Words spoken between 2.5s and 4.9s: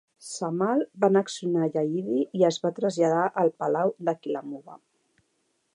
va traslladar al palau de Kilamuva.